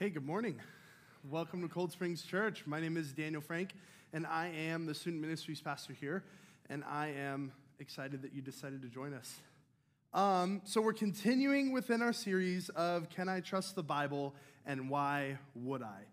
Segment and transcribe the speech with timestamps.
[0.00, 0.58] Hey, good morning.
[1.28, 2.62] Welcome to Cold Springs Church.
[2.64, 3.74] My name is Daniel Frank,
[4.14, 6.24] and I am the student ministries pastor here,
[6.70, 9.42] and I am excited that you decided to join us.
[10.14, 14.34] Um, so, we're continuing within our series of Can I Trust the Bible
[14.64, 16.04] and Why Would I?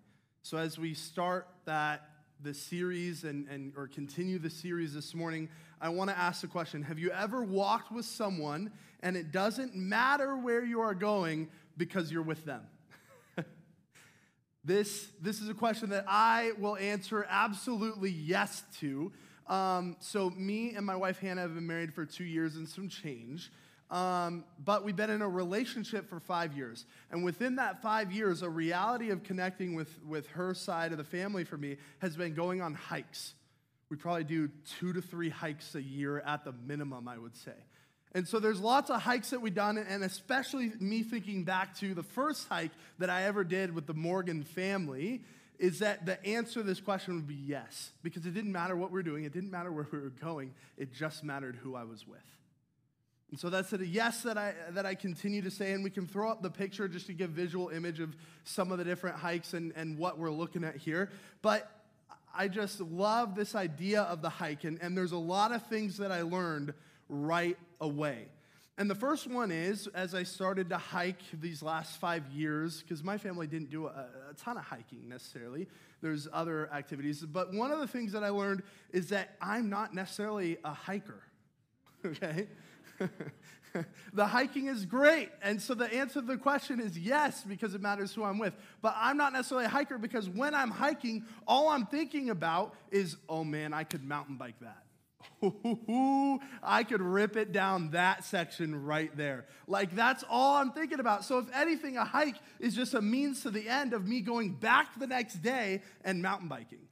[0.41, 2.09] So, as we start that
[2.43, 5.47] the series and, and or continue the series this morning,
[5.79, 8.69] I want to ask the question Have you ever walked with someone
[8.99, 11.47] and it doesn't matter where you are going
[11.77, 12.63] because you're with them?
[14.67, 19.13] This, this is a question that I will answer absolutely yes to.
[19.47, 22.89] Um, so, me and my wife Hannah have been married for two years and some
[22.89, 23.49] change.
[23.89, 26.85] Um, but we've been in a relationship for five years.
[27.09, 31.05] And within that five years, a reality of connecting with, with her side of the
[31.05, 33.35] family for me has been going on hikes.
[33.89, 34.49] We probably do
[34.79, 37.53] two to three hikes a year at the minimum, I would say.
[38.13, 41.93] And so there's lots of hikes that we've done, and especially me thinking back to
[41.93, 45.21] the first hike that I ever did with the Morgan family,
[45.59, 48.91] is that the answer to this question would be yes, because it didn't matter what
[48.91, 51.83] we were doing, it didn't matter where we were going, it just mattered who I
[51.83, 52.19] was with.
[53.29, 56.07] And so that's a yes that I, that I continue to say, and we can
[56.07, 59.53] throw up the picture just to give visual image of some of the different hikes
[59.53, 61.09] and, and what we're looking at here.
[61.41, 61.69] But
[62.33, 65.97] I just love this idea of the hike, and, and there's a lot of things
[65.97, 66.73] that I learned
[67.09, 68.27] right away.
[68.79, 73.03] And the first one is, as I started to hike these last five years, because
[73.03, 75.67] my family didn't do a, a, ton of hiking necessarily,
[76.01, 77.21] there's other activities.
[77.21, 81.23] But one of the things that I learned is that I'm not necessarily a hiker,
[82.05, 82.49] okay?
[84.13, 85.31] the hiking is great.
[85.41, 88.53] And so the answer to the question is yes, because it matters who I'm with.
[88.83, 93.17] But I'm not necessarily a hiker because when I'm hiking, all I'm thinking about is,
[93.27, 94.83] oh man, I could mountain bike that.
[96.63, 99.45] I could rip it down that section right there.
[99.67, 101.25] Like, that's all I'm thinking about.
[101.25, 104.53] So, if anything, a hike is just a means to the end of me going
[104.53, 106.87] back the next day and mountain biking.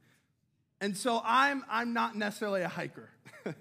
[0.80, 3.10] And so, I'm, I'm not necessarily a hiker.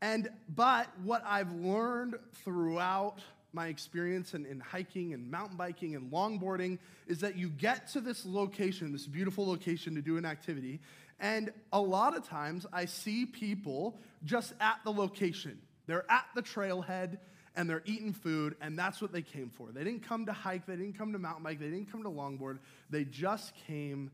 [0.00, 3.18] And but what I've learned throughout
[3.52, 8.00] my experience in, in, hiking and mountain biking and longboarding is that you get to
[8.00, 10.80] this location, this beautiful location to do an activity,
[11.20, 15.58] and a lot of times I see people just at the location.
[15.86, 17.18] They're at the trailhead
[17.56, 19.72] and they're eating food, and that's what they came for.
[19.72, 22.08] They didn't come to hike, they didn't come to mountain bike, they didn't come to
[22.08, 22.58] longboard.
[22.88, 24.12] They just came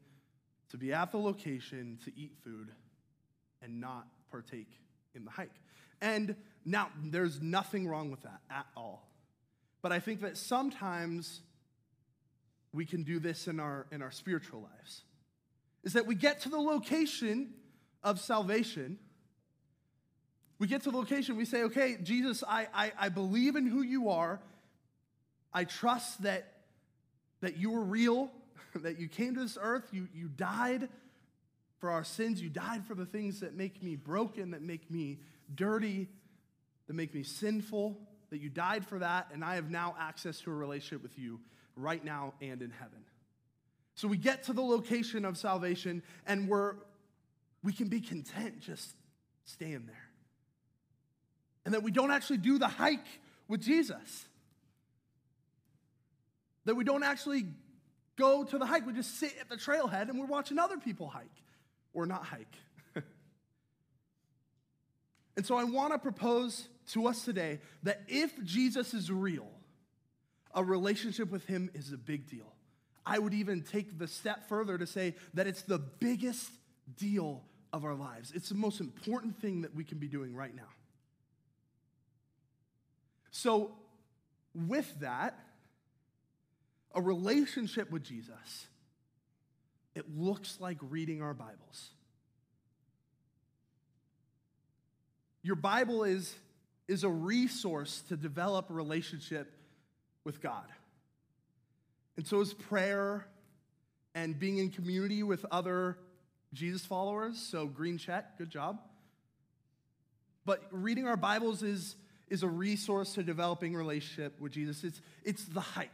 [0.71, 2.71] to be at the location to eat food
[3.61, 4.71] and not partake
[5.15, 5.53] in the hike.
[6.01, 9.07] And now, there's nothing wrong with that at all.
[9.83, 11.43] But I think that sometimes
[12.73, 15.03] we can do this in our, in our spiritual lives.
[15.85, 17.55] Is that we get to the location
[18.03, 18.99] of salvation.
[20.59, 23.83] We get to the location, we say, okay, Jesus, I, I, I believe in who
[23.83, 24.41] you are.
[25.53, 26.53] I trust that,
[27.41, 28.31] that you were real,
[28.75, 30.89] that you came to this earth, you, you died
[31.79, 35.19] for our sins, you died for the things that make me broken, that make me
[35.55, 36.09] dirty,
[36.87, 37.99] that make me sinful,
[38.31, 41.41] that you died for that, and I have now access to a relationship with you
[41.77, 43.05] right now and in heaven.
[43.95, 46.75] So we get to the location of salvation and we're
[47.63, 48.95] we can be content just
[49.45, 50.09] staying there.
[51.65, 53.07] And that we don't actually do the hike
[53.49, 54.27] with Jesus.
[56.67, 57.47] That we don't actually
[58.17, 58.87] go to the hike.
[58.87, 61.25] We just sit at the trailhead and we're watching other people hike
[61.95, 62.55] or not hike.
[65.37, 69.49] And so I want to propose to us today that if Jesus is real,
[70.55, 72.54] a relationship with him is a big deal.
[73.07, 76.51] I would even take the step further to say that it's the biggest
[76.97, 77.43] deal
[77.73, 78.33] of our lives.
[78.35, 80.63] It's the most important thing that we can be doing right now.
[83.31, 83.73] So,
[84.55, 85.39] with that,
[86.95, 88.67] a relationship with Jesus,
[89.95, 91.91] it looks like reading our Bibles.
[95.43, 96.35] Your Bible is,
[96.89, 99.53] is a resource to develop a relationship
[100.25, 100.65] with God.
[102.17, 103.27] And so is prayer
[104.15, 105.99] and being in community with other
[106.53, 107.39] Jesus followers.
[107.39, 108.79] So, green check, good job.
[110.45, 111.97] But reading our Bibles is,
[112.29, 114.85] is a resource to developing relationship with Jesus.
[114.85, 115.91] It's, it's the hike.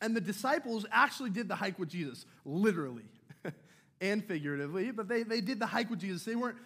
[0.00, 3.04] And the disciples actually did the hike with Jesus, literally
[4.00, 6.24] and figuratively, but they, they did the hike with Jesus.
[6.24, 6.58] They weren't,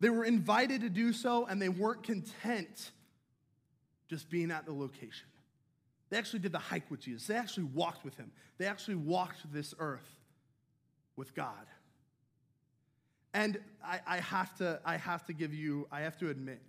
[0.00, 2.90] they were invited to do so, and they weren't content
[4.10, 5.28] just being at the location.
[6.10, 7.26] They actually did the hike with Jesus.
[7.28, 8.32] They actually walked with him.
[8.58, 10.18] They actually walked this earth
[11.16, 11.66] with God.
[13.32, 16.60] And I, I, have to, I have to give you, I have to admit,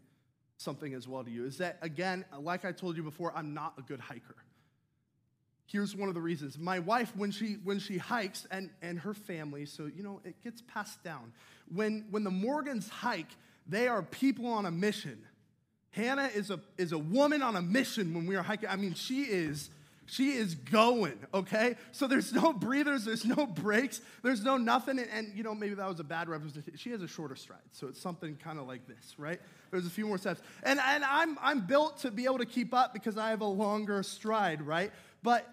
[0.58, 3.74] something as well to you is that, again, like I told you before, I'm not
[3.78, 4.36] a good hiker.
[5.66, 6.60] Here's one of the reasons.
[6.60, 10.36] My wife, when she when she hikes, and, and her family, so you know, it
[10.44, 11.32] gets passed down.
[11.74, 13.32] When when the Morgans hike,
[13.68, 15.24] they are people on a mission.
[15.92, 18.70] Hannah is a is a woman on a mission when we are hiking.
[18.70, 19.70] I mean, she is
[20.12, 21.76] she is going, okay?
[21.94, 25.00] So there's no breathers, there's no breaks, there's no nothing.
[25.00, 26.78] And, and, you know, maybe that was a bad representation.
[26.78, 29.40] She has a shorter stride, so it's something kind of like this, right?
[29.70, 30.42] There's a few more steps.
[30.64, 33.46] And, and I'm, I'm built to be able to keep up because I have a
[33.46, 34.92] longer stride, right?
[35.24, 35.48] But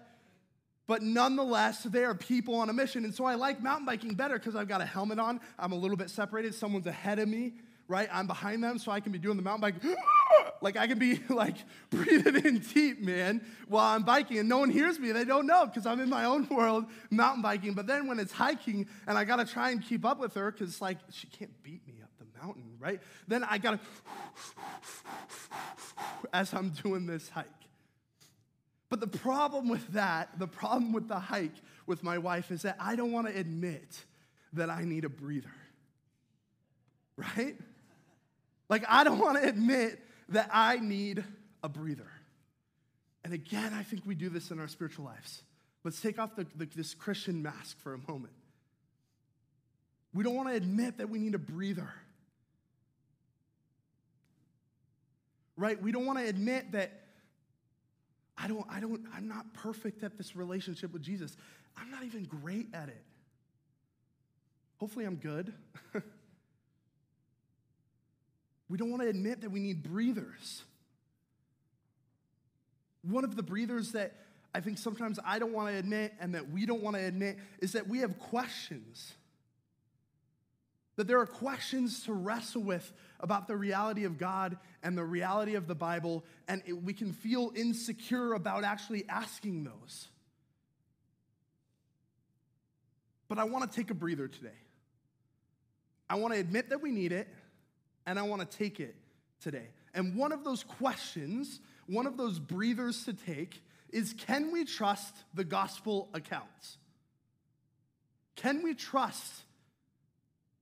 [0.87, 3.05] but nonetheless, they are people on a mission.
[3.05, 5.39] And so I like mountain biking better because I've got a helmet on.
[5.59, 6.55] I'm a little bit separated.
[6.55, 7.53] Someone's ahead of me,
[7.89, 8.07] right?
[8.13, 9.97] I'm behind them, so I can be doing the mountain bike.
[10.61, 11.57] like I can be like
[11.89, 15.11] breathing in deep, man, while I'm biking, and no one hears me.
[15.11, 17.73] They don't know because I'm in my own world mountain biking.
[17.73, 20.79] But then when it's hiking and I gotta try and keep up with her because
[20.79, 23.01] like she can't beat me up the mountain, right?
[23.27, 23.79] Then I gotta
[26.31, 27.47] as I'm doing this hike.
[28.89, 31.55] But the problem with that, the problem with the hike
[31.85, 34.05] with my wife is that I don't want to admit
[34.53, 35.49] that I need a breather.
[37.35, 37.57] Right?
[38.69, 39.99] Like, I don't want to admit
[40.29, 41.23] that I need
[41.63, 42.09] a breather.
[43.23, 45.41] And again, I think we do this in our spiritual lives.
[45.83, 48.33] Let's take off the, the, this Christian mask for a moment.
[50.13, 51.89] We don't want to admit that we need a breather.
[55.57, 55.81] Right?
[55.81, 56.91] We don't want to admit that
[58.37, 61.35] I don't, I don't, I'm not perfect at this relationship with Jesus.
[61.75, 63.03] I'm not even great at it.
[64.77, 65.53] Hopefully, I'm good.
[68.69, 70.63] we don't want to admit that we need breathers.
[73.01, 74.13] One of the breathers that
[74.53, 77.37] I think sometimes I don't want to admit and that we don't want to admit
[77.59, 79.13] is that we have questions.
[80.95, 85.55] That there are questions to wrestle with about the reality of God and the reality
[85.55, 90.07] of the Bible, and it, we can feel insecure about actually asking those.
[93.29, 94.49] But I want to take a breather today.
[96.09, 97.27] I want to admit that we need it,
[98.09, 98.95] and I want to take it
[99.39, 99.67] today.
[99.93, 103.61] And one of those questions, one of those breathers to take,
[103.91, 106.77] is can we trust the gospel accounts?
[108.35, 109.43] Can we trust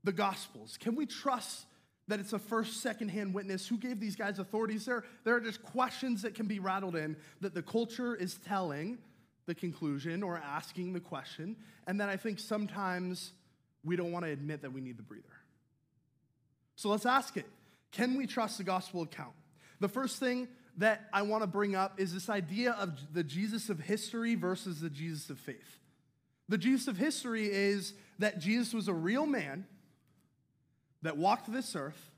[0.03, 0.77] the gospels?
[0.77, 1.65] Can we trust
[2.09, 3.67] that it's a first, second hand witness.
[3.67, 4.85] Who gave these guys authorities?
[4.85, 8.97] There, there are just questions that can be rattled in that the culture is telling
[9.45, 11.55] the conclusion or asking the question,
[11.85, 13.33] and that I think sometimes
[13.83, 15.36] we don't want to admit that we need the breather.
[16.77, 17.45] So let's ask it
[17.91, 19.33] Can we trust the gospel account?
[19.81, 20.47] The first thing
[20.77, 24.79] that I want to bring up is this idea of the Jesus of history versus
[24.79, 25.79] the Jesus of faith.
[26.47, 29.65] The Jesus of history is that Jesus was a real man
[31.01, 32.11] that walked this earth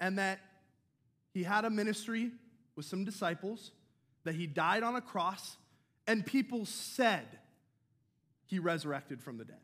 [0.00, 0.40] and that
[1.32, 2.30] he had a ministry
[2.76, 3.70] with some disciples,
[4.24, 5.56] that he died on a cross,
[6.06, 7.26] and people said
[8.46, 9.56] he resurrected from the dead.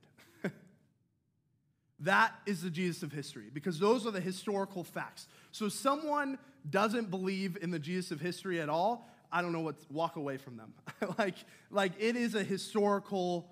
[2.01, 5.27] That is the Jesus of history because those are the historical facts.
[5.51, 9.77] So someone doesn't believe in the Jesus of history at all, I don't know what
[9.91, 10.75] walk away from them.
[11.19, 11.37] like
[11.71, 13.51] like it is a historical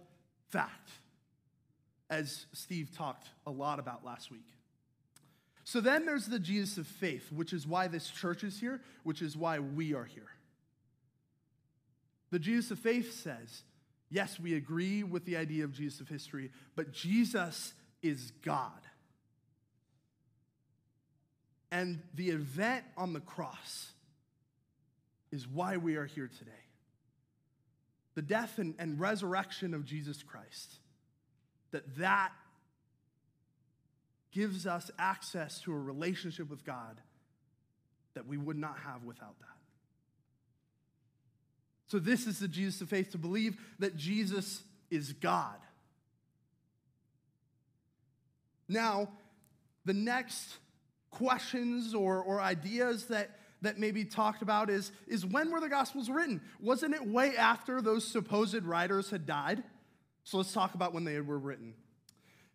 [0.49, 0.91] fact
[2.09, 4.47] as Steve talked a lot about last week.
[5.65, 9.21] So then there's the Jesus of faith, which is why this church is here, which
[9.21, 10.29] is why we are here.
[12.31, 13.65] The Jesus of faith says,
[14.09, 18.71] yes, we agree with the idea of Jesus of history, but Jesus is God.
[21.71, 23.91] And the event on the cross
[25.33, 26.51] is why we are here today.
[28.15, 30.77] The death and, and resurrection of Jesus Christ
[31.73, 32.33] that that
[34.33, 37.01] gives us access to a relationship with God
[38.15, 39.47] that we would not have without that.
[41.89, 45.57] So, this is the Jesus of faith to believe that Jesus is God.
[48.69, 49.09] Now,
[49.85, 50.57] the next
[51.11, 53.31] questions or, or ideas that,
[53.63, 56.41] that may be talked about is, is when were the Gospels written?
[56.61, 59.63] Wasn't it way after those supposed writers had died?
[60.25, 61.75] So let's talk about when they were written.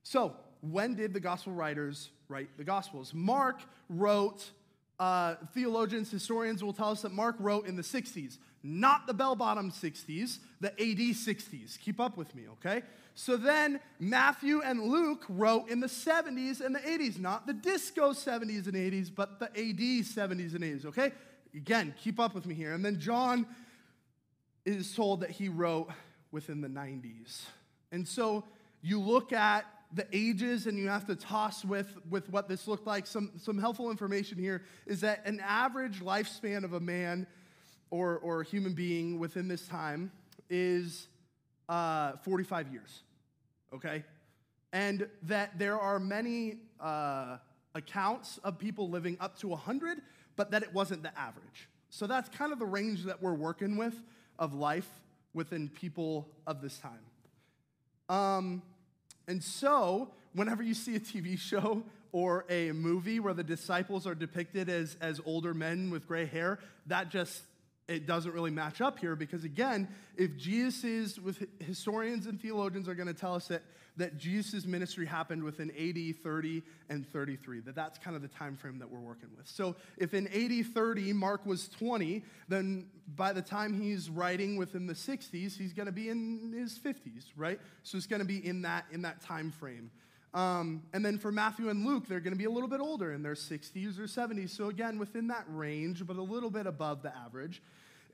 [0.04, 3.14] So, when did the gospel writers write the gospels?
[3.14, 4.52] Mark wrote,
[5.00, 9.36] uh, theologians, historians will tell us that Mark wrote in the 60s, not the bell
[9.36, 11.80] bottom 60s, the AD 60s.
[11.80, 12.84] Keep up with me, okay?
[13.16, 18.12] So then Matthew and Luke wrote in the 70s and the 80s, not the disco
[18.12, 21.12] 70s and 80s, but the AD 70s and 80s, okay?
[21.54, 22.74] Again, keep up with me here.
[22.74, 23.46] And then John
[24.66, 25.90] is told that he wrote
[26.32, 27.42] within the 90s.
[27.92, 28.46] And so
[28.82, 32.88] you look at the ages and you have to toss with, with what this looked
[32.88, 37.28] like, some, some helpful information here is that an average lifespan of a man
[37.92, 40.12] or, or human being within this time
[40.50, 41.08] is
[41.70, 43.04] uh, 45 years,
[43.74, 44.04] okay?
[44.74, 47.38] And that there are many uh,
[47.76, 50.02] accounts of people living up to 100,
[50.36, 51.70] but that it wasn't the average.
[51.90, 53.94] So that's kind of the range that we're working with
[54.40, 54.90] of life
[55.34, 57.00] within people of this time.
[58.10, 58.62] Um,
[59.28, 64.16] and so, whenever you see a TV show or a movie where the disciples are
[64.16, 67.44] depicted as, as older men with gray hair, that just
[67.92, 72.88] it doesn't really match up here because again, if Jesus is with historians and theologians
[72.88, 73.64] are going to tell us that
[73.98, 78.56] that Jesus' ministry happened within AD 30 and 33, that that's kind of the time
[78.56, 79.48] frame that we're working with.
[79.48, 84.88] So if in AD 30 Mark was 20, then by the time he's writing within
[84.88, 87.60] the 60s, he's going to be in his 50s, right?
[87.84, 89.92] So it's going to be in that in that time frame.
[90.34, 93.12] Um, and then for Matthew and Luke, they're going to be a little bit older
[93.12, 94.52] in their 60s or 70s.
[94.52, 97.62] So again, within that range, but a little bit above the average.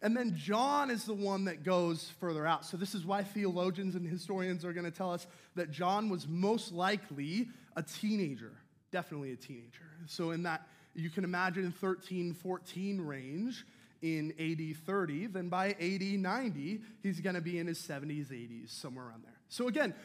[0.02, 2.66] And then John is the one that goes further out.
[2.66, 5.26] So, this is why theologians and historians are going to tell us
[5.56, 8.52] that John was most likely a teenager,
[8.92, 9.86] definitely a teenager.
[10.06, 13.66] So, in that, you can imagine 13, 14 range
[14.02, 18.70] in AD 30, then by AD 90, he's going to be in his 70s, 80s,
[18.70, 19.34] somewhere around there.
[19.50, 19.96] So, again,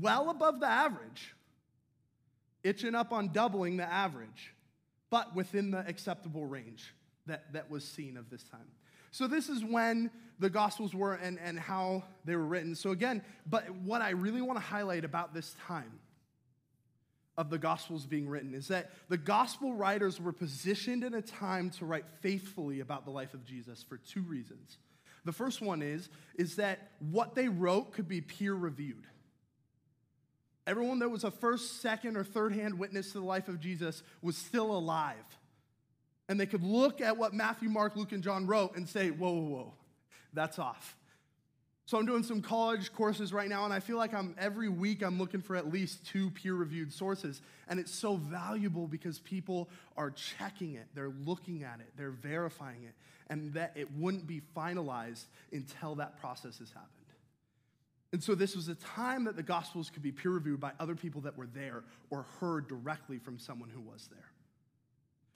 [0.00, 1.34] well above the average,
[2.64, 4.54] itching up on doubling the average,
[5.10, 6.94] but within the acceptable range
[7.26, 8.66] that, that was seen of this time.
[9.10, 12.74] So, this is when the Gospels were and, and how they were written.
[12.74, 16.00] So, again, but what I really want to highlight about this time
[17.36, 21.70] of the Gospels being written is that the Gospel writers were positioned in a time
[21.70, 24.78] to write faithfully about the life of Jesus for two reasons.
[25.24, 29.06] The first one is, is that what they wrote could be peer reviewed.
[30.66, 34.02] Everyone that was a first, second, or third hand witness to the life of Jesus
[34.20, 35.16] was still alive
[36.32, 39.32] and they could look at what Matthew, Mark, Luke, and John wrote and say, whoa,
[39.32, 39.72] whoa, whoa,
[40.32, 40.96] that's off.
[41.84, 45.02] So I'm doing some college courses right now, and I feel like I'm every week
[45.02, 47.42] I'm looking for at least two peer-reviewed sources.
[47.68, 52.84] And it's so valuable because people are checking it, they're looking at it, they're verifying
[52.84, 52.94] it,
[53.28, 56.88] and that it wouldn't be finalized until that process has happened.
[58.14, 61.20] And so this was a time that the gospels could be peer-reviewed by other people
[61.22, 64.31] that were there or heard directly from someone who was there.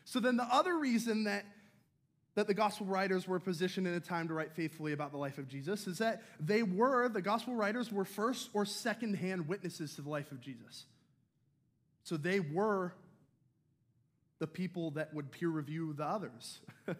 [0.06, 1.44] So then the other reason that
[2.36, 5.38] that the gospel writers were positioned in a time to write faithfully about the life
[5.38, 9.94] of Jesus is that they were, the gospel writers were first or second hand witnesses
[9.94, 10.84] to the life of Jesus.
[12.04, 12.92] So they were
[14.38, 16.60] the people that would peer review the others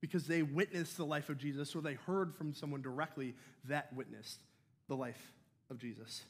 [0.00, 3.34] because they witnessed the life of Jesus or they heard from someone directly
[3.64, 4.38] that witnessed
[4.86, 5.32] the life
[5.68, 6.24] of Jesus.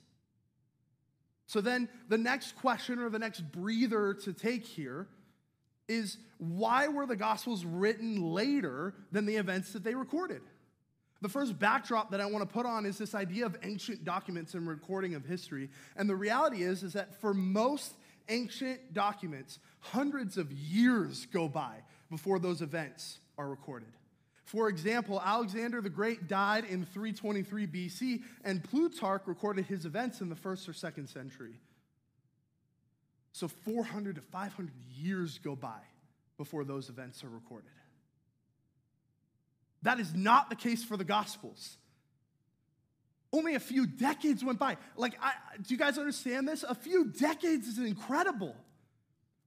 [1.44, 5.08] So then the next question or the next breather to take here
[5.88, 10.42] is why were the Gospels written later than the events that they recorded?
[11.22, 14.54] The first backdrop that I want to put on is this idea of ancient documents
[14.54, 15.70] and recording of history.
[15.96, 17.94] And the reality is, is that for most
[18.28, 21.76] ancient documents, hundreds of years go by
[22.10, 23.88] before those events are recorded.
[24.44, 30.28] For example, Alexander the Great died in 323 BC, and Plutarch recorded his events in
[30.28, 31.58] the first or second century.
[33.36, 35.80] So 400 to 500 years go by
[36.38, 37.68] before those events are recorded.
[39.82, 41.76] That is not the case for the Gospels.
[43.34, 44.78] Only a few decades went by.
[44.96, 46.62] Like, I, do you guys understand this?
[46.62, 48.56] A few decades is incredible.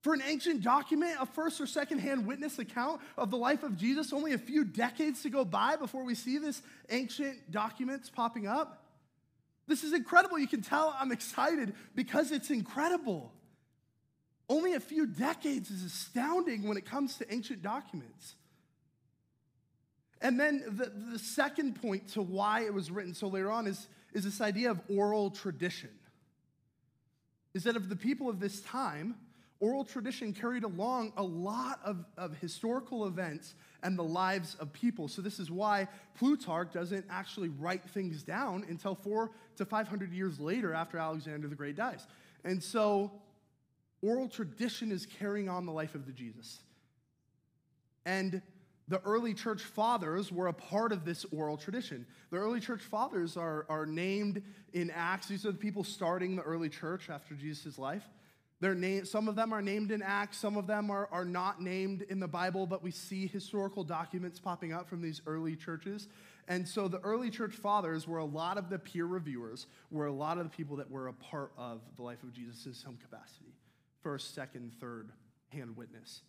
[0.01, 3.75] For an ancient document, a first or second hand witness account of the life of
[3.75, 8.45] Jesus, only a few decades to go by before we see this ancient documents popping
[8.45, 8.85] up.
[9.65, 10.37] This is incredible.
[10.37, 13.33] You can tell I'm excited because it's incredible.
[14.49, 18.35] Only a few decades is astounding when it comes to ancient documents.
[20.21, 23.87] And then the, the second point to why it was written so later on is,
[24.11, 25.91] is this idea of oral tradition.
[27.53, 29.15] Is that of the people of this time,
[29.59, 35.07] oral tradition carried along a lot of, of historical events and the lives of people.
[35.07, 35.87] So, this is why
[36.17, 41.55] Plutarch doesn't actually write things down until four to 500 years later after Alexander the
[41.55, 42.05] Great dies.
[42.43, 43.11] And so,
[44.01, 46.59] Oral tradition is carrying on the life of the Jesus.
[48.05, 48.41] And
[48.87, 52.07] the early church fathers were a part of this oral tradition.
[52.31, 54.41] The early church fathers are, are named
[54.73, 55.27] in Acts.
[55.27, 58.03] These are the people starting the early church after Jesus' life.
[58.61, 62.01] They're some of them are named in Acts, some of them are, are not named
[62.09, 66.09] in the Bible, but we see historical documents popping up from these early churches.
[66.49, 70.11] And so the early church fathers were a lot of the peer reviewers, were a
[70.11, 72.97] lot of the people that were a part of the life of Jesus in some
[72.97, 73.53] capacity
[74.01, 75.11] first, second, third
[75.49, 76.21] hand witness.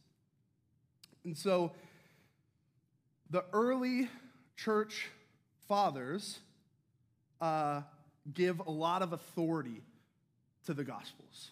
[1.24, 1.72] And so
[3.30, 4.08] the early
[4.56, 5.08] church
[5.68, 6.38] fathers
[7.40, 7.82] uh,
[8.32, 9.82] give a lot of authority
[10.66, 11.50] to the Gospels.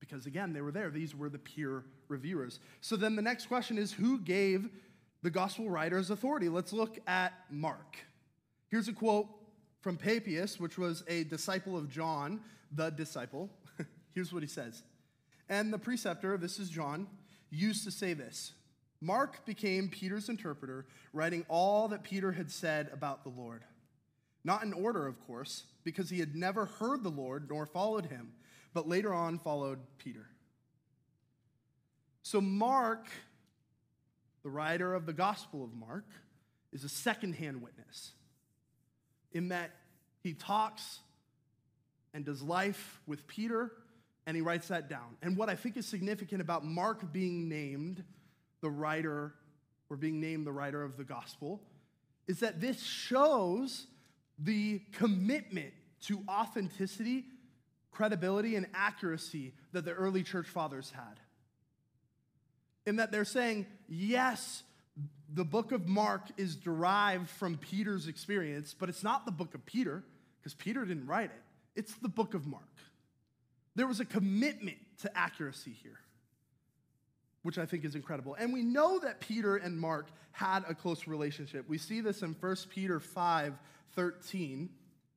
[0.00, 0.90] Because again, they were there.
[0.90, 2.60] These were the peer reviewers.
[2.80, 4.68] So then the next question is who gave
[5.22, 6.48] the gospel writers authority?
[6.48, 7.96] Let's look at Mark.
[8.68, 9.26] Here's a quote
[9.80, 12.40] from Papias, which was a disciple of John,
[12.72, 13.50] the disciple.
[14.14, 14.82] Here's what he says.
[15.48, 17.06] And the presbyter, this is John,
[17.50, 18.52] used to say this
[19.00, 23.62] Mark became Peter's interpreter, writing all that Peter had said about the Lord.
[24.44, 28.32] Not in order, of course, because he had never heard the Lord nor followed him,
[28.72, 30.28] but later on followed Peter.
[32.22, 33.06] So, Mark,
[34.42, 36.06] the writer of the Gospel of Mark,
[36.72, 38.12] is a secondhand witness
[39.32, 39.70] in that
[40.22, 41.00] he talks
[42.14, 43.72] and does life with Peter
[44.26, 45.16] and he writes that down.
[45.22, 48.02] And what I think is significant about Mark being named
[48.60, 49.32] the writer
[49.88, 51.62] or being named the writer of the gospel
[52.26, 53.86] is that this shows
[54.38, 57.24] the commitment to authenticity,
[57.92, 61.20] credibility, and accuracy that the early church fathers had.
[62.84, 64.62] In that they're saying, yes,
[65.32, 69.64] the book of Mark is derived from Peter's experience, but it's not the book of
[69.66, 70.02] Peter,
[70.38, 71.42] because Peter didn't write it.
[71.74, 72.62] It's the book of Mark.
[73.76, 76.00] There was a commitment to accuracy here,
[77.42, 78.34] which I think is incredible.
[78.34, 81.68] And we know that Peter and Mark had a close relationship.
[81.68, 83.54] We see this in 1 Peter 5
[83.94, 84.68] 13.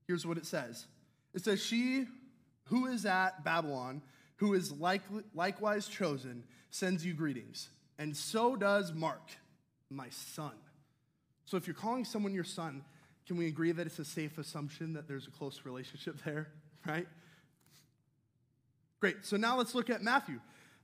[0.07, 0.85] Here's what it says
[1.33, 2.05] It says, She
[2.69, 4.01] who is at Babylon,
[4.37, 5.01] who is like,
[5.33, 7.69] likewise chosen, sends you greetings.
[7.97, 9.31] And so does Mark,
[9.89, 10.53] my son.
[11.45, 12.83] So if you're calling someone your son,
[13.25, 16.49] can we agree that it's a safe assumption that there's a close relationship there,
[16.87, 17.07] right?
[18.99, 19.25] Great.
[19.25, 20.39] So now let's look at Matthew.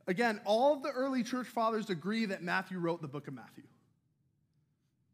[0.08, 3.64] Again, all of the early church fathers agree that Matthew wrote the book of Matthew.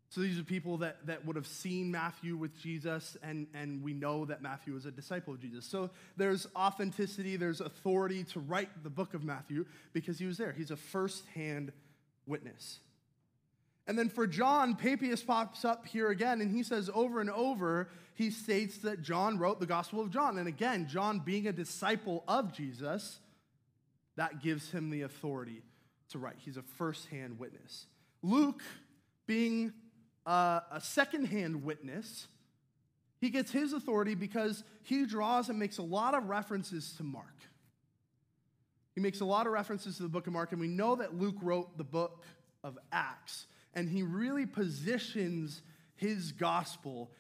[0.09, 3.93] So these are people that, that would have seen Matthew with Jesus, and, and we
[3.93, 5.65] know that Matthew was a disciple of Jesus.
[5.65, 10.51] So there's authenticity, there's authority to write the book of Matthew because he was there.
[10.51, 11.71] He's a first-hand
[12.27, 12.81] witness.
[13.91, 17.89] And then for John, Papias pops up here again, and he says over and over,
[18.15, 20.37] he states that John wrote the Gospel of John.
[20.37, 23.19] And again, John being a disciple of Jesus,
[24.15, 25.61] that gives him the authority
[26.11, 26.35] to write.
[26.37, 27.85] He's a first-hand witness.
[28.23, 28.61] Luke,
[29.27, 29.73] being
[30.25, 32.29] a, a secondhand witness,
[33.19, 37.25] he gets his authority because he draws and makes a lot of references to Mark.
[38.95, 41.19] He makes a lot of references to the book of Mark, and we know that
[41.19, 42.23] Luke wrote the book
[42.63, 45.61] of Acts, and he really positions
[45.95, 47.11] his gospel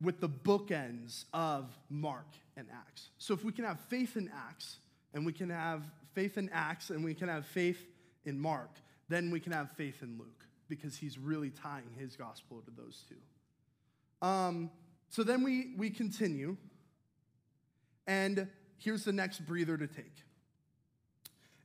[0.00, 3.10] with the bookends of Mark and Acts.
[3.18, 4.78] So if we can have faith in Acts,
[5.12, 5.82] and we can have
[6.14, 7.84] faith in Acts, and we can have faith
[8.24, 8.70] in Mark,
[9.08, 13.04] then we can have faith in Luke because he's really tying his gospel to those
[13.08, 14.26] two.
[14.26, 14.70] Um,
[15.08, 16.56] so then we, we continue,
[18.06, 18.46] and
[18.78, 20.24] here's the next breather to take.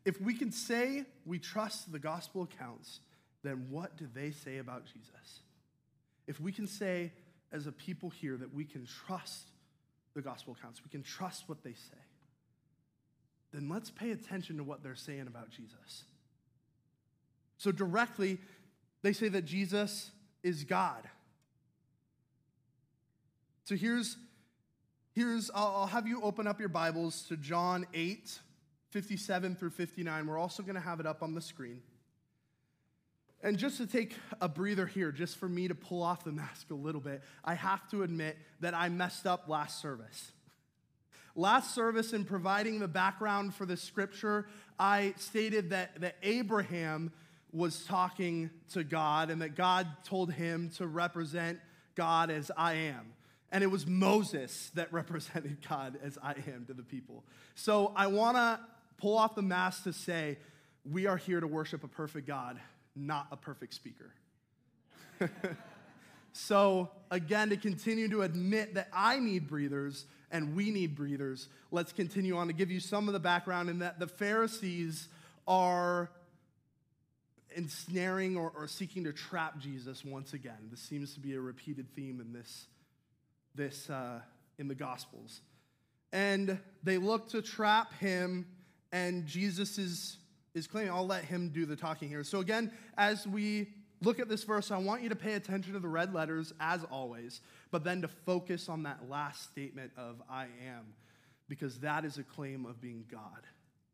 [0.03, 2.99] If we can say we trust the gospel accounts,
[3.45, 5.41] then what do they say about Jesus?
[6.27, 7.11] If we can say
[7.51, 9.49] as a people here that we can trust
[10.13, 11.97] the gospel accounts, we can trust what they say,
[13.53, 16.03] then let's pay attention to what they're saying about Jesus.
[17.57, 18.37] So, directly,
[19.01, 20.11] they say that Jesus
[20.43, 21.07] is God.
[23.65, 24.17] So here's,
[25.15, 28.39] here's I'll, have you open up your Bibles to John 8,
[28.91, 30.27] 57 through 59.
[30.27, 31.81] We're also going to have it up on the screen.
[33.45, 36.71] And just to take a breather here, just for me to pull off the mask
[36.71, 40.31] a little bit, I have to admit that I messed up last service.
[41.35, 44.47] Last service, in providing the background for the scripture,
[44.79, 47.11] I stated that, that Abraham
[47.53, 51.59] was talking to God and that God told him to represent
[51.93, 53.13] God as I am.
[53.51, 57.23] And it was Moses that represented God as I am to the people.
[57.53, 58.59] So I want to
[58.97, 60.39] pull off the mask to say,
[60.83, 62.59] we are here to worship a perfect God,
[62.95, 64.11] not a perfect speaker.
[66.33, 71.91] so, again, to continue to admit that I need breathers and we need breathers, let's
[71.93, 75.07] continue on to give you some of the background in that the Pharisees
[75.47, 76.09] are
[77.55, 80.67] ensnaring or, or seeking to trap Jesus once again.
[80.69, 82.65] This seems to be a repeated theme in this,
[83.53, 84.19] this uh,
[84.57, 85.41] in the Gospels.
[86.11, 88.45] And they look to trap him
[88.91, 90.17] and Jesus
[90.55, 92.23] is, claiming, I'll let him do the talking here.
[92.23, 93.67] So, again, as we
[94.01, 96.83] look at this verse, I want you to pay attention to the red letters as
[96.85, 97.41] always,
[97.71, 100.93] but then to focus on that last statement of I am,
[101.47, 103.43] because that is a claim of being God.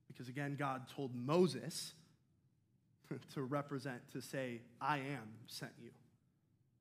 [0.08, 1.93] Because again, God told Moses
[3.34, 5.91] to represent, to say, I am sent you.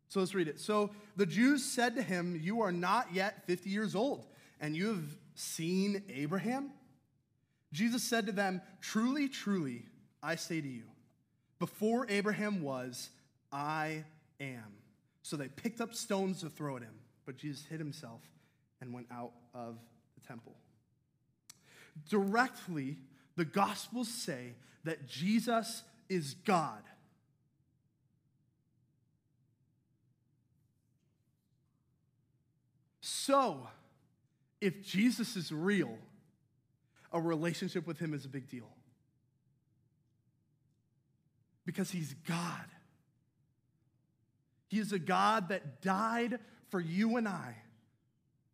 [0.09, 0.59] So let's read it.
[0.59, 4.27] So the Jews said to him, You are not yet 50 years old,
[4.61, 6.73] and you have seen Abraham?
[7.73, 9.85] Jesus said to them, Truly, truly,
[10.23, 10.85] I say to you,
[11.59, 13.11] before Abraham was,
[13.53, 14.05] I
[14.41, 14.73] am.
[15.23, 16.95] So they picked up stones to throw at him,
[17.27, 18.23] but Jesus hid himself
[18.81, 19.77] and went out of
[20.15, 20.55] the temple.
[22.09, 22.97] Directly,
[23.37, 24.55] the Gospels say
[24.85, 26.83] that Jesus is God.
[33.01, 33.69] So,
[34.61, 35.99] if Jesus is real,
[37.13, 38.69] a relationship with him is a big deal.
[41.65, 42.65] Because he's God.
[44.69, 46.39] He is a God that died
[46.71, 47.57] for you and I,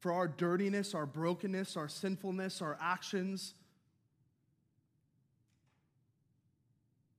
[0.01, 3.55] for our dirtiness, our brokenness, our sinfulness, our actions.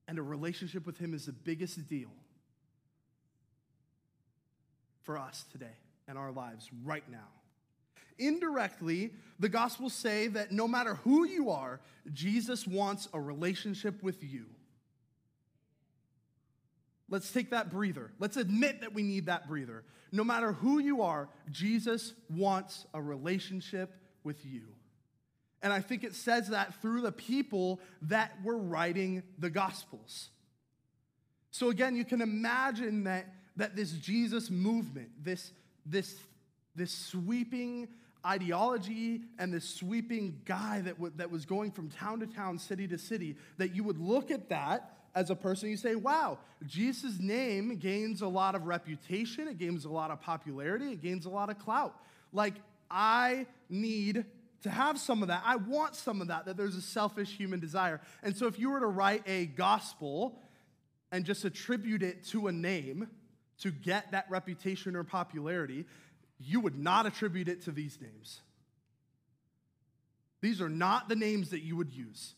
[0.08, 2.10] And a relationship with him is the biggest deal
[5.04, 7.30] for us today and our lives right now.
[8.20, 11.80] Indirectly, the Gospels say that no matter who you are,
[12.12, 14.46] Jesus wants a relationship with you.
[17.10, 18.12] Let's take that breather.
[18.20, 19.84] Let's admit that we need that breather.
[20.12, 24.64] No matter who you are, Jesus wants a relationship with you.
[25.62, 30.30] And I think it says that through the people that were writing the Gospels.
[31.52, 35.52] So again, you can imagine that, that this Jesus movement, this,
[35.86, 36.16] this,
[36.76, 37.88] this sweeping
[38.28, 42.88] ideology and this sweeping guy that, w- that was going from town to town, city
[42.88, 46.38] to city, that you would look at that as a person, you say, wow,
[46.68, 51.26] Jesus' name gains a lot of reputation, it gains a lot of popularity, it gains
[51.26, 51.96] a lot of clout.
[52.32, 52.54] Like,
[52.92, 54.26] I need
[54.62, 55.42] to have some of that.
[55.44, 58.00] I want some of that, that there's a selfish human desire.
[58.22, 60.40] And so, if you were to write a gospel
[61.12, 63.08] and just attribute it to a name
[63.62, 65.86] to get that reputation or popularity,
[66.40, 68.42] you would not attribute it to these names.
[70.42, 72.36] These are not the names that you would use.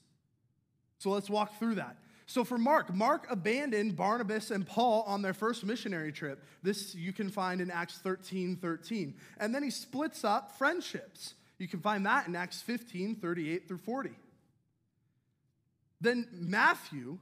[1.00, 1.98] So let's walk through that.
[2.26, 6.44] So for Mark, Mark abandoned Barnabas and Paul on their first missionary trip.
[6.62, 9.16] This you can find in Acts 13 13.
[9.40, 11.34] And then he splits up friendships.
[11.58, 14.12] You can find that in Acts 15 38 through 40.
[16.02, 17.18] Then Matthew,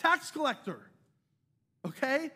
[0.00, 0.80] tax collector,
[1.86, 2.30] okay?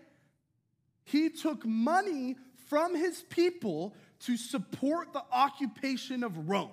[1.04, 2.36] He took money
[2.70, 6.70] from his people to support the occupation of Rome.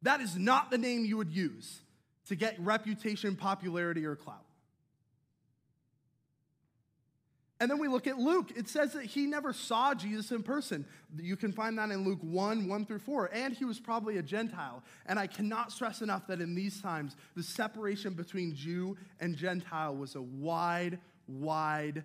[0.00, 1.82] That is not the name you would use
[2.28, 4.46] to get reputation, popularity, or clout.
[7.60, 8.50] And then we look at Luke.
[8.56, 10.86] It says that he never saw Jesus in person.
[11.18, 13.30] You can find that in Luke 1 1 through 4.
[13.32, 14.82] And he was probably a Gentile.
[15.04, 19.96] And I cannot stress enough that in these times, the separation between Jew and Gentile
[19.96, 22.04] was a wide, wide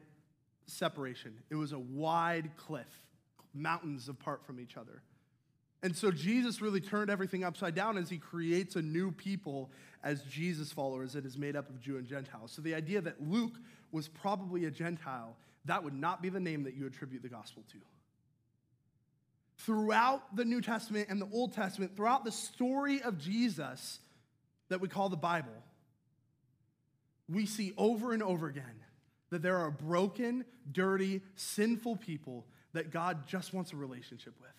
[0.65, 1.33] separation.
[1.49, 2.87] It was a wide cliff,
[3.53, 5.01] mountains apart from each other.
[5.83, 9.71] And so Jesus really turned everything upside down as he creates a new people
[10.03, 12.47] as Jesus followers that is made up of Jew and Gentile.
[12.47, 13.55] So the idea that Luke
[13.91, 17.63] was probably a Gentile, that would not be the name that you attribute the gospel
[17.71, 17.77] to.
[19.57, 23.99] Throughout the New Testament and the Old Testament, throughout the story of Jesus
[24.69, 25.51] that we call the Bible,
[27.27, 28.63] we see over and over again
[29.31, 34.51] that there are broken, dirty, sinful people that God just wants a relationship with.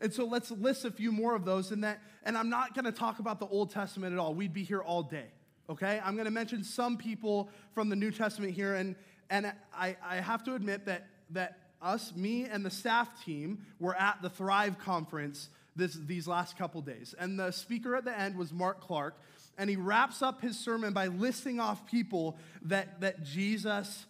[0.00, 2.84] And so let's list a few more of those and that and I'm not going
[2.84, 4.34] to talk about the Old Testament at all.
[4.34, 5.26] We'd be here all day.
[5.70, 6.00] Okay?
[6.04, 8.96] I'm going to mention some people from the New Testament here and
[9.28, 13.94] and I, I have to admit that that us, me and the staff team were
[13.94, 17.14] at the Thrive conference this, these last couple days.
[17.18, 19.14] And the speaker at the end was Mark Clark,
[19.58, 24.06] and he wraps up his sermon by listing off people that, that Jesus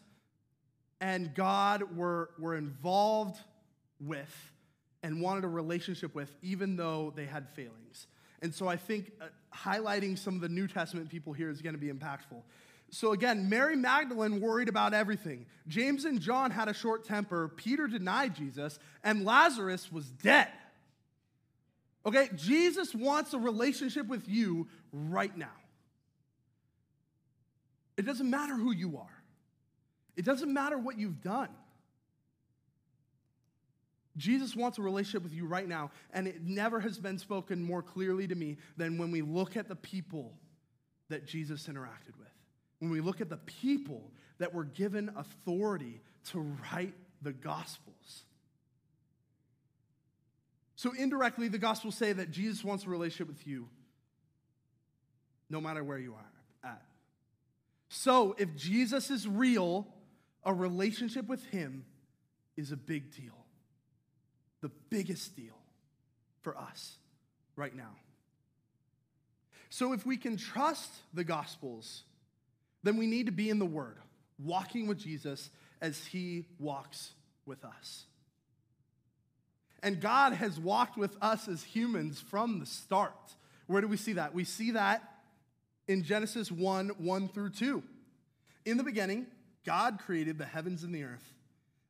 [1.00, 3.38] and God were, were involved
[4.00, 4.52] with
[5.02, 8.06] and wanted a relationship with, even though they had failings.
[8.42, 11.74] And so I think uh, highlighting some of the New Testament people here is going
[11.74, 12.42] to be impactful.
[12.90, 15.46] So again, Mary Magdalene worried about everything.
[15.66, 17.48] James and John had a short temper.
[17.48, 20.48] Peter denied Jesus, and Lazarus was dead.
[22.06, 25.50] Okay, Jesus wants a relationship with you right now.
[27.96, 29.22] It doesn't matter who you are,
[30.16, 31.48] it doesn't matter what you've done.
[34.16, 37.82] Jesus wants a relationship with you right now, and it never has been spoken more
[37.82, 40.32] clearly to me than when we look at the people
[41.10, 42.32] that Jesus interacted with.
[42.78, 46.40] When we look at the people that were given authority to
[46.72, 48.25] write the Gospels.
[50.76, 53.68] So, indirectly, the Gospels say that Jesus wants a relationship with you
[55.48, 56.82] no matter where you are at.
[57.88, 59.86] So, if Jesus is real,
[60.44, 61.86] a relationship with him
[62.56, 63.46] is a big deal.
[64.60, 65.56] The biggest deal
[66.42, 66.96] for us
[67.56, 67.96] right now.
[69.70, 72.02] So, if we can trust the Gospels,
[72.82, 73.96] then we need to be in the Word,
[74.38, 75.48] walking with Jesus
[75.80, 77.12] as he walks
[77.46, 78.04] with us.
[79.82, 83.34] And God has walked with us as humans from the start.
[83.66, 84.34] Where do we see that?
[84.34, 85.02] We see that
[85.88, 87.82] in Genesis 1 1 through 2.
[88.64, 89.26] In the beginning,
[89.64, 91.32] God created the heavens and the earth.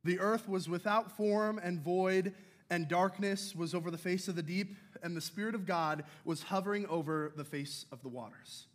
[0.05, 2.35] The earth was without form and void,
[2.71, 6.45] and darkness was over the face of the deep, and the Spirit of God was
[6.45, 8.67] hovering over the face of the waters.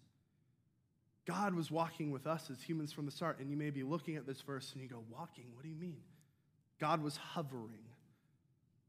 [1.25, 3.39] God was walking with us as humans from the start.
[3.39, 5.45] And you may be looking at this verse and you go, Walking?
[5.53, 6.01] What do you mean?
[6.79, 7.85] God was hovering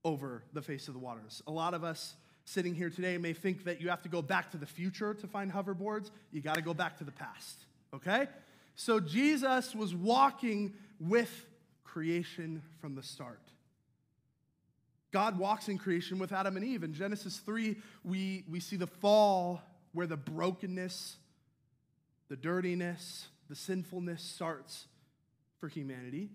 [0.04, 1.42] over the face of the waters.
[1.46, 4.50] A lot of us sitting here today may think that you have to go back
[4.50, 6.10] to the future to find hoverboards.
[6.32, 7.56] You got to go back to the past,
[7.94, 8.26] okay?
[8.74, 11.46] So Jesus was walking with
[11.84, 13.40] creation from the start.
[15.12, 16.82] God walks in creation with Adam and Eve.
[16.84, 19.60] In Genesis 3, we, we see the fall
[19.92, 21.16] where the brokenness,
[22.28, 24.86] the dirtiness, the sinfulness starts
[25.60, 26.30] for humanity.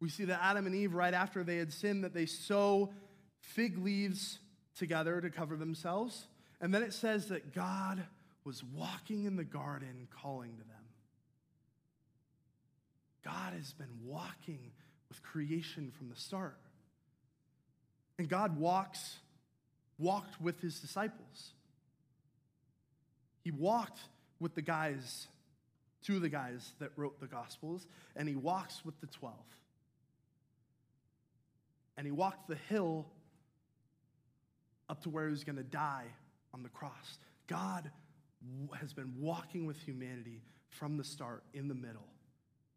[0.00, 2.92] We see that Adam and Eve, right after they had sinned, that they sew
[3.40, 4.38] fig leaves
[4.76, 6.28] together to cover themselves.
[6.60, 8.02] And then it says that God
[8.44, 10.78] was walking in the garden calling to them.
[13.24, 14.70] God has been walking
[15.08, 16.58] with creation from the start.
[18.18, 19.18] And God walks,
[19.98, 21.52] walked with his disciples.
[23.42, 24.00] He walked
[24.40, 25.26] with the guys,
[26.02, 29.34] two of the guys that wrote the Gospels, and he walks with the 12.
[31.98, 33.06] And he walked the hill
[34.88, 36.06] up to where he was going to die
[36.54, 37.18] on the cross.
[37.48, 37.90] God
[38.80, 42.06] has been walking with humanity from the start, in the middle,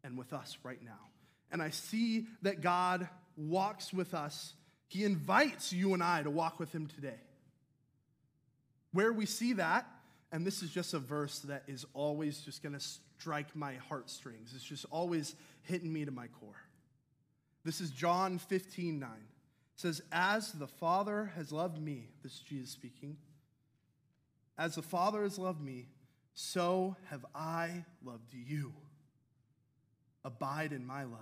[0.02, 0.98] and with us right now.
[1.52, 4.54] And I see that God walks with us.
[4.88, 7.20] He invites you and I to walk with him today.
[8.92, 9.86] Where we see that,
[10.32, 12.84] and this is just a verse that is always just going to
[13.18, 16.56] strike my heartstrings, it's just always hitting me to my core.
[17.64, 19.08] This is John 15 9
[19.76, 23.16] says, As the Father has loved me, this is Jesus speaking,
[24.58, 25.88] as the Father has loved me,
[26.34, 28.72] so have I loved you.
[30.24, 31.18] Abide in my love.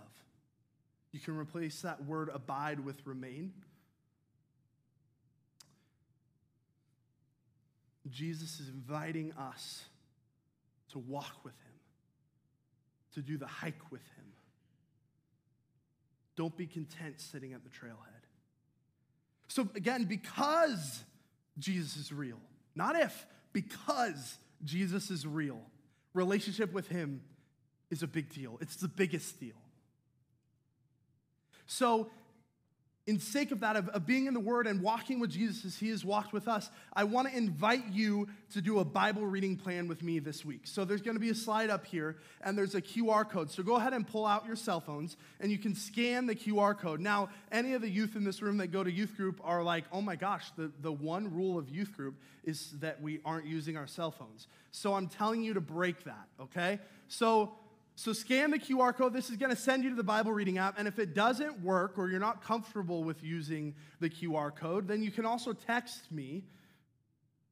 [1.13, 3.53] You can replace that word abide with remain.
[8.09, 9.85] Jesus is inviting us
[10.93, 11.81] to walk with him,
[13.15, 14.27] to do the hike with him.
[16.41, 18.25] Don't be content sitting at the trailhead.
[19.47, 21.05] So, again, because
[21.59, 22.39] Jesus is real,
[22.75, 25.61] not if, because Jesus is real,
[26.15, 27.21] relationship with Him
[27.91, 28.57] is a big deal.
[28.63, 29.61] It's the biggest deal.
[31.67, 32.09] So,
[33.07, 35.77] in sake of that, of, of, being in the Word and walking with Jesus as
[35.77, 39.57] He has walked with us, I want to invite you to do a Bible reading
[39.57, 40.61] plan with me this week.
[40.65, 43.51] So there's going to be a slide up here, and there's a QR code.
[43.51, 46.79] So go ahead and pull out your cell phones, and you can scan the QR
[46.79, 47.01] code.
[47.01, 49.85] Now, any of the youth in this room that go to youth group are like,
[49.93, 53.77] oh my gosh, the, the one rule of youth group is that we aren't using
[53.77, 54.47] our cell phones.
[54.73, 56.79] So I'm telling you to break that, okay?
[57.09, 57.55] So
[58.01, 59.13] so scan the QR code.
[59.13, 60.79] This is going to send you to the Bible reading app.
[60.79, 65.03] And if it doesn't work or you're not comfortable with using the QR code, then
[65.03, 66.45] you can also text me.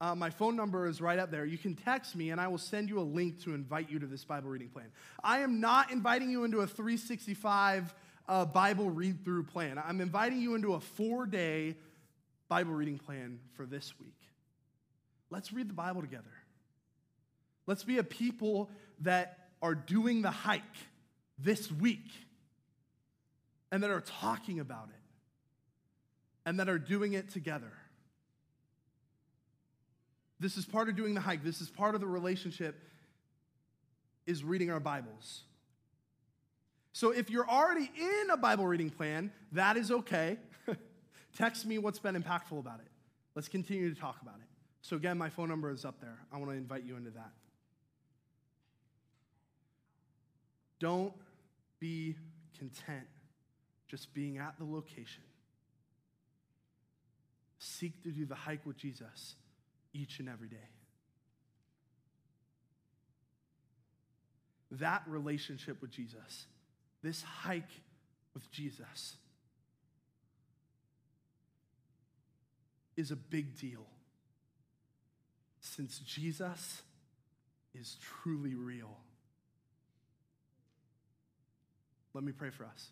[0.00, 1.44] Uh, my phone number is right up there.
[1.44, 4.06] You can text me, and I will send you a link to invite you to
[4.06, 4.87] this Bible reading plan.
[5.22, 7.94] I am not inviting you into a 365
[8.26, 9.78] uh, Bible read through plan.
[9.84, 11.76] I'm inviting you into a four day
[12.48, 14.16] Bible reading plan for this week.
[15.28, 16.24] Let's read the Bible together.
[17.66, 20.62] Let's be a people that are doing the hike
[21.38, 22.10] this week
[23.70, 25.00] and that are talking about it
[26.46, 27.72] and that are doing it together.
[30.40, 31.42] This is part of doing the hike.
[31.42, 32.76] This is part of the relationship
[34.26, 35.42] is reading our Bibles.
[36.92, 40.38] So if you're already in a Bible reading plan, that is okay.
[41.36, 42.88] Text me what's been impactful about it.
[43.34, 44.48] Let's continue to talk about it.
[44.82, 46.18] So again, my phone number is up there.
[46.32, 47.30] I want to invite you into that.
[50.80, 51.12] Don't
[51.80, 52.16] be
[52.58, 53.06] content
[53.88, 55.22] just being at the location.
[57.60, 59.34] seek to do the hike with Jesus
[59.92, 60.56] each and every day.
[64.70, 66.46] That relationship with Jesus,
[67.02, 67.82] this hike
[68.34, 69.16] with Jesus,
[72.96, 73.86] is a big deal
[75.60, 76.82] since Jesus
[77.74, 78.96] is truly real.
[82.14, 82.88] Let me pray for us.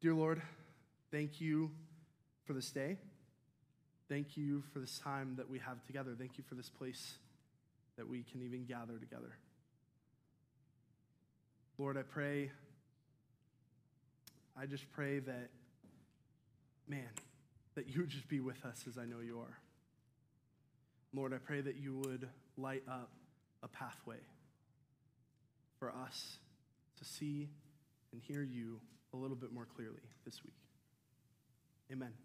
[0.00, 0.42] Dear Lord,
[1.10, 1.70] thank you
[2.46, 2.98] for this day.
[4.08, 6.14] Thank you for this time that we have together.
[6.18, 7.14] Thank you for this place
[7.96, 9.36] that we can even gather together.
[11.78, 12.50] Lord, I pray,
[14.60, 15.50] I just pray that,
[16.86, 17.08] man,
[17.74, 19.58] that you would just be with us as I know you are.
[21.12, 23.10] Lord, I pray that you would light up
[23.62, 24.18] a pathway
[25.78, 26.38] for us
[27.04, 27.48] to see
[28.12, 28.80] and hear you
[29.12, 30.54] a little bit more clearly this week.
[31.92, 32.23] Amen.